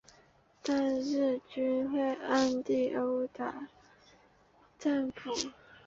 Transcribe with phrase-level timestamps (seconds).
[0.63, 3.67] 但日军会暗地殴打
[4.79, 5.31] 战俘。